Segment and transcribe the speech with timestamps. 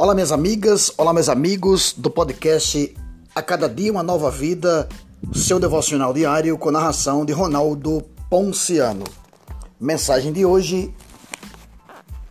[0.00, 2.96] Olá, minhas amigas, olá, meus amigos do podcast
[3.34, 4.88] A Cada Dia Uma Nova Vida,
[5.30, 9.04] seu devocional diário com narração de Ronaldo Ponciano.
[9.78, 10.94] Mensagem de hoje: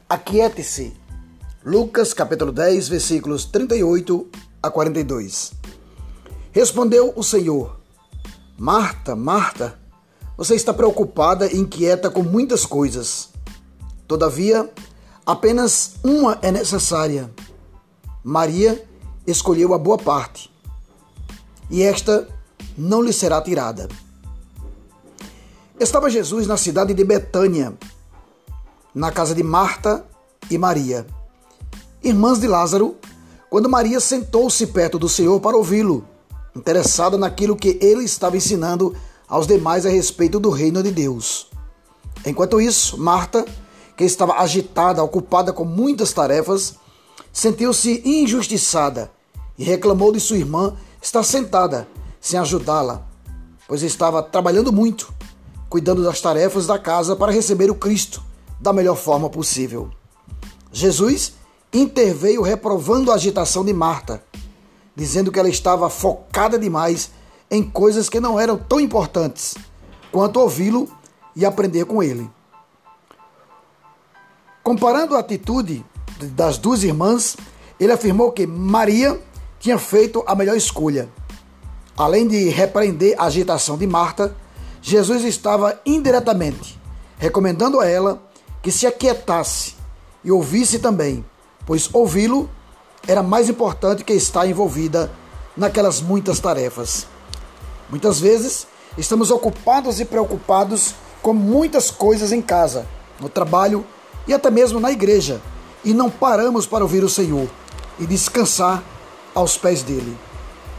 [0.09, 0.97] Aquiete-se.
[1.63, 4.27] Lucas capítulo 10, versículos 38
[4.63, 5.51] a 42.
[6.51, 7.79] Respondeu o Senhor:
[8.57, 9.77] Marta, Marta,
[10.35, 13.29] você está preocupada e inquieta com muitas coisas.
[14.07, 14.67] Todavia,
[15.23, 17.29] apenas uma é necessária.
[18.29, 18.87] Maria
[19.25, 20.53] escolheu a boa parte,
[21.67, 22.27] e esta
[22.77, 23.89] não lhe será tirada.
[25.79, 27.73] Estava Jesus na cidade de Betânia,
[28.93, 30.05] na casa de Marta
[30.47, 31.07] e Maria,
[32.03, 32.97] irmãs de Lázaro,
[33.49, 36.05] quando Maria sentou-se perto do Senhor para ouvi-lo,
[36.55, 38.95] interessada naquilo que ele estava ensinando
[39.27, 41.49] aos demais a respeito do reino de Deus.
[42.23, 43.43] Enquanto isso, Marta,
[43.97, 46.75] que estava agitada, ocupada com muitas tarefas,
[47.31, 49.11] sentiu-se injustiçada
[49.57, 51.87] e reclamou de sua irmã estar sentada
[52.19, 53.07] sem ajudá-la,
[53.67, 55.13] pois estava trabalhando muito,
[55.69, 58.23] cuidando das tarefas da casa para receber o Cristo
[58.59, 59.89] da melhor forma possível.
[60.71, 61.33] Jesus
[61.71, 64.23] interveio reprovando a agitação de Marta,
[64.95, 67.11] dizendo que ela estava focada demais
[67.49, 69.55] em coisas que não eram tão importantes
[70.11, 70.89] quanto ouvi-lo
[71.35, 72.29] e aprender com ele.
[74.63, 75.85] Comparando a atitude
[76.27, 77.37] das duas irmãs,
[77.79, 79.19] ele afirmou que Maria
[79.59, 81.09] tinha feito a melhor escolha.
[81.97, 84.35] Além de repreender a agitação de Marta,
[84.81, 86.79] Jesus estava indiretamente
[87.19, 88.23] recomendando a ela
[88.63, 89.75] que se aquietasse
[90.23, 91.23] e ouvisse também,
[91.65, 92.49] pois ouvi-lo
[93.05, 95.11] era mais importante que estar envolvida
[95.55, 97.05] naquelas muitas tarefas.
[97.89, 98.65] Muitas vezes
[98.97, 102.87] estamos ocupados e preocupados com muitas coisas em casa,
[103.19, 103.85] no trabalho
[104.27, 105.41] e até mesmo na igreja
[105.83, 107.49] e não paramos para ouvir o Senhor
[107.99, 108.83] e descansar
[109.33, 110.17] aos pés dele.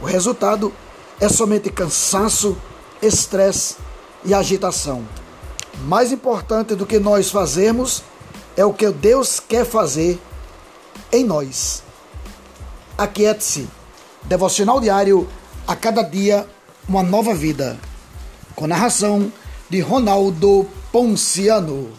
[0.01, 0.73] O resultado
[1.19, 2.57] é somente cansaço,
[3.01, 3.75] estresse
[4.25, 5.05] e agitação.
[5.85, 8.03] Mais importante do que nós fazermos
[8.55, 10.19] é o que Deus quer fazer
[11.11, 11.83] em nós.
[12.97, 13.67] Aquiete-se.
[14.23, 15.27] Devocional diário
[15.67, 16.47] a cada dia
[16.87, 17.79] uma nova vida.
[18.55, 19.31] Com narração
[19.69, 21.89] de Ronaldo Ponciano.